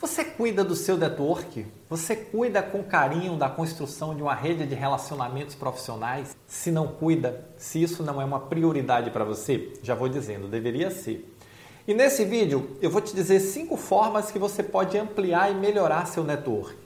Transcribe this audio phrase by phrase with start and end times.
[0.00, 1.66] Você cuida do seu network?
[1.90, 6.34] Você cuida com carinho da construção de uma rede de relacionamentos profissionais?
[6.46, 10.90] Se não cuida, se isso não é uma prioridade para você, já vou dizendo, deveria
[10.90, 11.30] ser.
[11.86, 16.06] E nesse vídeo eu vou te dizer cinco formas que você pode ampliar e melhorar
[16.06, 16.78] seu network.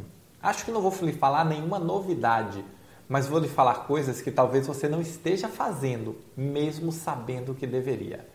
[0.43, 2.65] Acho que não vou lhe falar nenhuma novidade,
[3.09, 8.34] mas vou lhe falar coisas que talvez você não esteja fazendo, mesmo sabendo que deveria.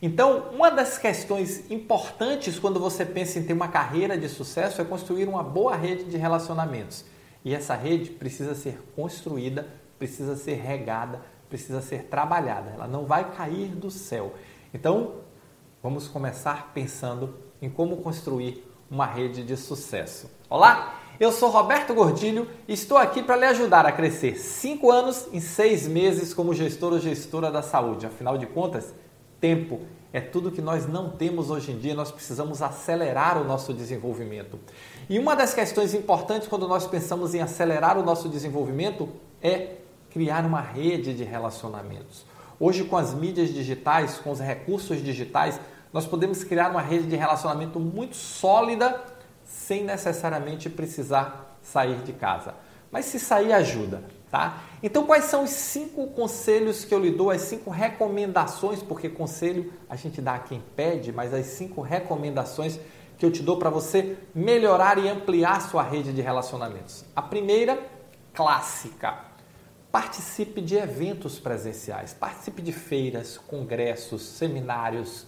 [0.00, 4.84] Então, uma das questões importantes quando você pensa em ter uma carreira de sucesso é
[4.84, 7.04] construir uma boa rede de relacionamentos.
[7.44, 9.66] E essa rede precisa ser construída,
[9.98, 12.70] precisa ser regada, precisa ser trabalhada.
[12.70, 14.34] Ela não vai cair do céu.
[14.72, 15.14] Então,
[15.82, 20.30] vamos começar pensando em como construir uma rede de sucesso.
[20.48, 25.26] Olá, eu sou Roberto Gordilho e estou aqui para lhe ajudar a crescer 5 anos
[25.32, 28.06] em 6 meses como gestor ou gestora da saúde.
[28.06, 28.94] Afinal de contas,
[29.40, 29.80] Tempo
[30.12, 34.58] é tudo que nós não temos hoje em dia, nós precisamos acelerar o nosso desenvolvimento.
[35.08, 39.08] E uma das questões importantes quando nós pensamos em acelerar o nosso desenvolvimento
[39.42, 39.76] é
[40.10, 42.24] criar uma rede de relacionamentos.
[42.58, 45.60] Hoje, com as mídias digitais, com os recursos digitais,
[45.92, 49.00] nós podemos criar uma rede de relacionamento muito sólida
[49.44, 52.54] sem necessariamente precisar sair de casa.
[52.90, 54.02] Mas se sair, ajuda.
[54.30, 54.62] Tá?
[54.82, 59.72] Então, quais são os cinco conselhos que eu lhe dou, as cinco recomendações, porque conselho
[59.88, 62.78] a gente dá a quem pede, mas as cinco recomendações
[63.16, 67.04] que eu te dou para você melhorar e ampliar sua rede de relacionamentos.
[67.16, 67.78] A primeira,
[68.32, 69.18] clássica.
[69.90, 75.26] Participe de eventos presenciais, participe de feiras, congressos, seminários,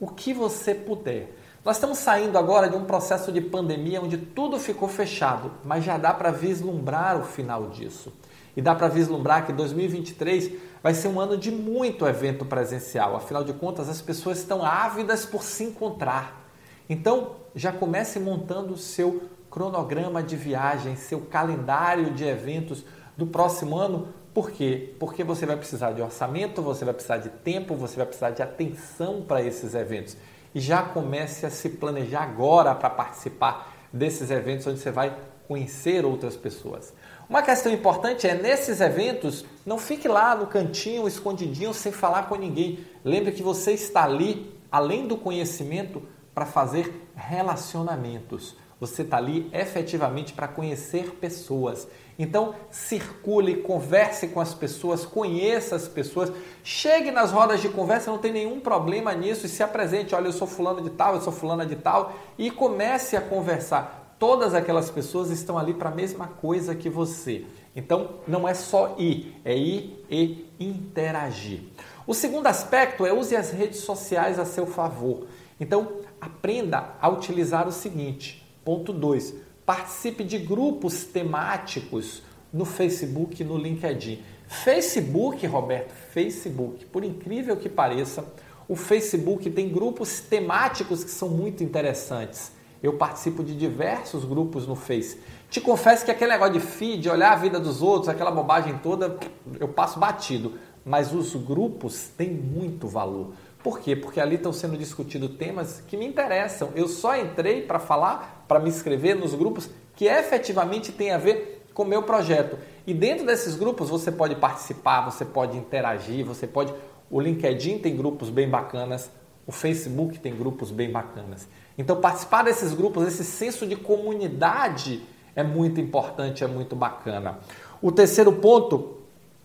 [0.00, 1.36] o que você puder.
[1.64, 5.96] Nós estamos saindo agora de um processo de pandemia onde tudo ficou fechado, mas já
[5.96, 8.12] dá para vislumbrar o final disso.
[8.56, 13.14] E dá para vislumbrar que 2023 vai ser um ano de muito evento presencial.
[13.14, 16.50] Afinal de contas, as pessoas estão ávidas por se encontrar.
[16.90, 22.84] Então, já comece montando o seu cronograma de viagem, seu calendário de eventos
[23.16, 24.08] do próximo ano.
[24.34, 24.96] Por quê?
[24.98, 28.42] Porque você vai precisar de orçamento, você vai precisar de tempo, você vai precisar de
[28.42, 30.16] atenção para esses eventos
[30.54, 36.36] já comece a se planejar agora para participar desses eventos onde você vai conhecer outras
[36.36, 36.92] pessoas.
[37.28, 42.36] Uma questão importante é nesses eventos, não fique lá no cantinho, escondidinho, sem falar com
[42.36, 42.84] ninguém.
[43.04, 46.02] Lembre que você está ali, além do conhecimento,
[46.34, 48.56] para fazer relacionamentos.
[48.82, 51.86] Você está ali efetivamente para conhecer pessoas.
[52.18, 56.32] Então, circule, converse com as pessoas, conheça as pessoas,
[56.64, 60.16] chegue nas rodas de conversa, não tem nenhum problema nisso e se apresente.
[60.16, 64.16] Olha, eu sou fulano de tal, eu sou fulana de tal e comece a conversar.
[64.18, 67.46] Todas aquelas pessoas estão ali para a mesma coisa que você.
[67.76, 71.60] Então, não é só ir, é ir e interagir.
[72.04, 75.28] O segundo aspecto é use as redes sociais a seu favor.
[75.60, 79.34] Então, aprenda a utilizar o seguinte: Ponto 2.
[79.64, 84.20] Participe de grupos temáticos no Facebook e no LinkedIn.
[84.46, 88.24] Facebook, Roberto, Facebook, por incrível que pareça,
[88.68, 92.52] o Facebook tem grupos temáticos que são muito interessantes.
[92.82, 95.18] Eu participo de diversos grupos no Face.
[95.48, 99.16] Te confesso que aquele negócio de feed, olhar a vida dos outros, aquela bobagem toda,
[99.60, 100.54] eu passo batido.
[100.84, 103.32] Mas os grupos têm muito valor.
[103.62, 103.94] Por quê?
[103.94, 106.70] Porque ali estão sendo discutidos temas que me interessam.
[106.74, 111.64] Eu só entrei para falar, para me inscrever nos grupos que efetivamente tem a ver
[111.72, 112.58] com o meu projeto.
[112.86, 116.74] E dentro desses grupos você pode participar, você pode interagir, você pode.
[117.10, 119.10] O LinkedIn tem grupos bem bacanas,
[119.46, 121.48] o Facebook tem grupos bem bacanas.
[121.78, 125.02] Então, participar desses grupos, esse senso de comunidade
[125.34, 127.38] é muito importante, é muito bacana.
[127.80, 128.98] O terceiro ponto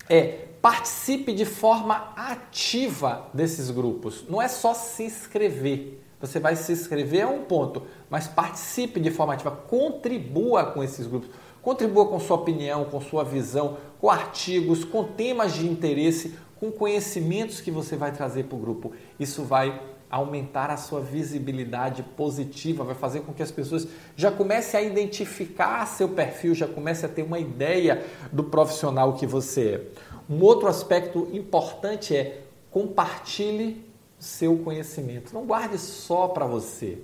[0.10, 4.26] é participe de forma ativa desses grupos.
[4.28, 5.98] Não é só se inscrever.
[6.20, 11.06] Você vai se inscrever é um ponto, mas participe de forma ativa, contribua com esses
[11.06, 11.30] grupos.
[11.62, 17.62] Contribua com sua opinião, com sua visão, com artigos, com temas de interesse, com conhecimentos
[17.62, 18.94] que você vai trazer para o grupo.
[19.20, 19.80] Isso vai
[20.10, 25.86] aumentar a sua visibilidade positiva, vai fazer com que as pessoas já comecem a identificar
[25.86, 30.04] seu perfil, já comecem a ter uma ideia do profissional que você é.
[30.30, 32.42] Um outro aspecto importante é
[32.72, 33.86] compartilhe
[34.20, 35.34] seu conhecimento.
[35.34, 37.00] Não guarde só para você.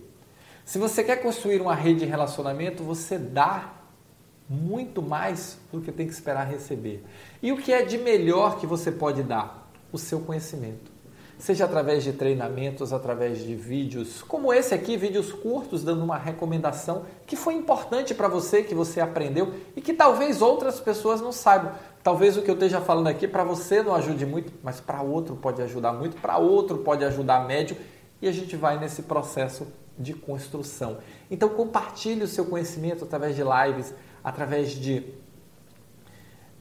[0.66, 3.74] Se você quer construir uma rede de relacionamento, você dá
[4.50, 7.04] muito mais do que tem que esperar receber.
[7.42, 9.72] E o que é de melhor que você pode dar?
[9.92, 10.94] O seu conhecimento
[11.38, 17.06] seja através de treinamentos, através de vídeos, como esse aqui, vídeos curtos dando uma recomendação
[17.28, 21.74] que foi importante para você, que você aprendeu e que talvez outras pessoas não saibam.
[22.04, 25.38] Talvez o que eu esteja falando aqui para você não ajude muito, mas para outro
[25.38, 27.78] pode ajudar muito, para outro pode ajudar médio
[28.22, 29.66] e a gente vai nesse processo
[29.98, 30.98] de construção.
[31.32, 35.14] Então compartilhe o seu conhecimento através de lives, através de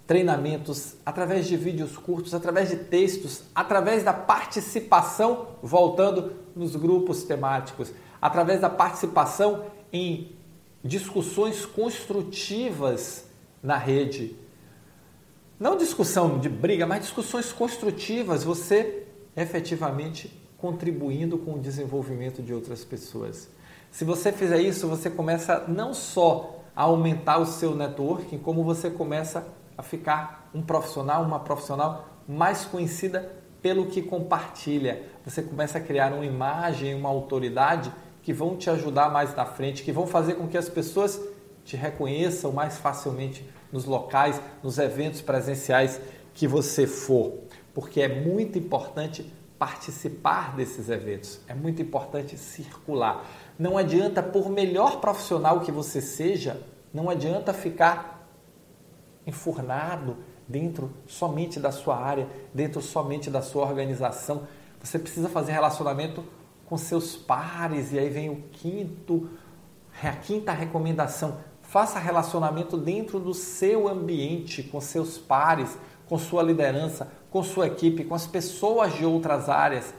[0.06, 7.92] treinamentos, através de vídeos curtos, através de textos, através da participação, voltando nos grupos temáticos,
[8.20, 10.36] através da participação em
[10.84, 13.26] discussões construtivas
[13.60, 14.36] na rede.
[15.62, 19.06] Não discussão de briga, mas discussões construtivas, você
[19.36, 23.48] efetivamente contribuindo com o desenvolvimento de outras pessoas.
[23.88, 28.90] Se você fizer isso, você começa não só a aumentar o seu networking, como você
[28.90, 29.46] começa
[29.78, 33.30] a ficar um profissional, uma profissional mais conhecida
[33.62, 35.04] pelo que compartilha.
[35.24, 39.84] Você começa a criar uma imagem, uma autoridade que vão te ajudar mais na frente,
[39.84, 41.20] que vão fazer com que as pessoas
[41.64, 46.00] te reconheçam mais facilmente nos locais, nos eventos presenciais
[46.34, 47.38] que você for,
[47.74, 53.24] porque é muito importante participar desses eventos, é muito importante circular.
[53.58, 56.60] Não adianta, por melhor profissional que você seja,
[56.92, 58.28] não adianta ficar
[59.26, 60.16] enfurnado
[60.48, 64.46] dentro somente da sua área, dentro somente da sua organização.
[64.82, 66.24] Você precisa fazer relacionamento
[66.66, 67.92] com seus pares.
[67.92, 69.30] E aí vem o quinto,
[70.02, 71.38] a quinta recomendação.
[71.72, 78.04] Faça relacionamento dentro do seu ambiente, com seus pares, com sua liderança, com sua equipe,
[78.04, 79.94] com as pessoas de outras áreas.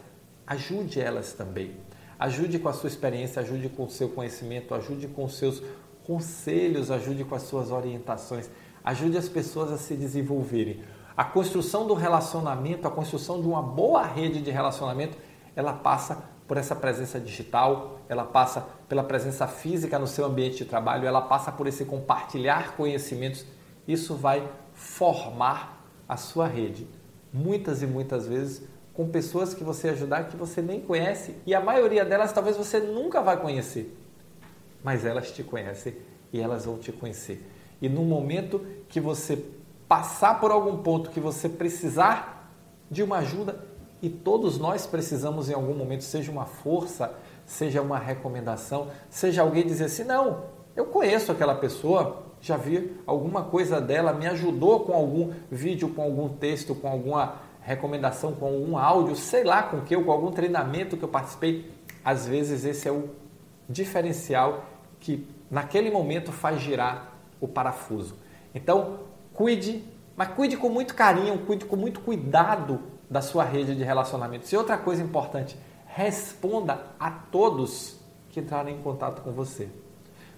[0.46, 1.72] Ajude elas também.
[2.20, 5.64] Ajude com a sua experiência, ajude com o seu conhecimento, ajude com os seus
[6.06, 8.52] conselhos, ajude com as suas orientações,
[8.84, 10.84] ajude as pessoas a se desenvolverem.
[11.18, 15.18] A construção do relacionamento, a construção de uma boa rede de relacionamento,
[15.56, 20.66] ela passa por essa presença digital, ela passa pela presença física no seu ambiente de
[20.66, 23.45] trabalho, ela passa por esse compartilhar conhecimentos.
[23.88, 26.88] Isso vai formar a sua rede.
[27.31, 28.63] Muitas e muitas vezes
[28.94, 32.80] com pessoas que você ajudar que você nem conhece e a maioria delas talvez você
[32.80, 33.98] nunca vai conhecer.
[34.84, 35.96] Mas elas te conhecem
[36.31, 37.50] e elas vão te conhecer.
[37.81, 39.44] E no momento que você
[39.88, 42.51] passar por algum ponto que você precisar
[42.89, 43.73] de uma ajuda,
[44.04, 47.14] e todos nós precisamos em algum momento, seja uma força,
[47.46, 50.44] seja uma recomendação, seja alguém dizer assim: não,
[50.76, 56.02] eu conheço aquela pessoa, já vi alguma coisa dela, me ajudou com algum vídeo, com
[56.02, 60.32] algum texto, com alguma recomendação, com algum áudio, sei lá com que, ou com algum
[60.32, 61.72] treinamento que eu participei.
[62.04, 63.10] Às vezes esse é o
[63.70, 64.66] diferencial
[65.00, 68.16] que naquele momento faz girar o parafuso.
[68.54, 69.00] Então,
[69.34, 69.82] cuide,
[70.14, 74.51] mas cuide com muito carinho, cuide com muito cuidado da sua rede de relacionamentos.
[74.51, 75.56] E outra coisa importante,
[75.86, 77.95] responda a todos
[78.31, 79.69] que entrarem em contato com você.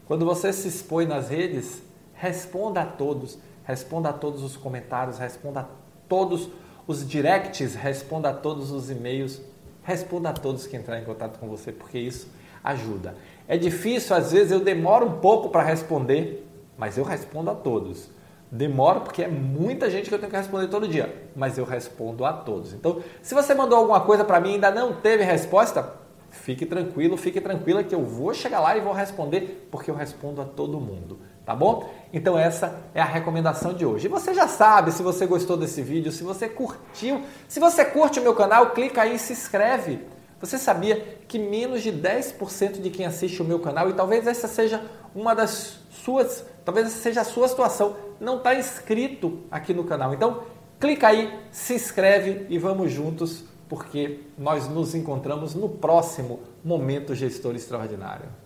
[0.06, 1.82] Quando você se expõe nas redes,
[2.14, 5.66] responda a todos, responda a todos os comentários, responda a
[6.10, 6.50] todos
[6.86, 9.42] os directs, responda a todos os e-mails,
[9.82, 12.28] responda a todos que entrarem em contato com você, porque isso
[12.62, 13.16] ajuda.
[13.48, 16.46] É difícil, às vezes eu demoro um pouco para responder,
[16.78, 18.10] mas eu respondo a todos.
[18.56, 22.24] Demora porque é muita gente que eu tenho que responder todo dia, mas eu respondo
[22.24, 22.74] a todos.
[22.74, 25.94] Então, se você mandou alguma coisa para mim e ainda não teve resposta,
[26.32, 30.42] fique tranquilo, fique tranquila que eu vou chegar lá e vou responder, porque eu respondo
[30.42, 31.92] a todo mundo, tá bom?
[32.14, 34.06] Então essa é a recomendação de hoje.
[34.06, 38.22] E você já sabe, se você gostou desse vídeo, se você curtiu, se você curte
[38.22, 40.00] o meu canal, clica aí e se inscreve.
[40.40, 44.48] Você sabia que menos de 10% de quem assiste o meu canal, e talvez essa
[44.48, 44.82] seja
[45.14, 50.14] uma das suas, talvez essa seja a sua situação, não está inscrito aqui no canal.
[50.14, 50.44] Então,
[50.80, 57.56] clica aí, se inscreve e vamos juntos, porque nós nos encontramos no próximo Momento Gestor
[57.56, 58.45] Extraordinário.